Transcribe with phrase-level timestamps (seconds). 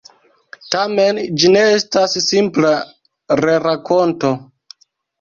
[0.75, 2.75] Tamen ĝi ne estas simpla
[3.45, 4.37] rerakonto.